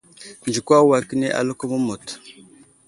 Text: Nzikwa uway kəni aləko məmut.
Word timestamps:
Nzikwa 0.47 0.75
uway 0.85 1.03
kəni 1.09 1.27
aləko 1.39 1.63
məmut. 1.71 2.05